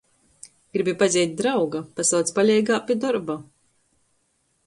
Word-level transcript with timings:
Gribi 0.77 0.93
pazeit 1.01 1.35
drauga, 1.41 1.81
pasauc 1.99 2.33
paleigā 2.39 2.79
pi 2.87 2.99
dorba. 3.05 3.39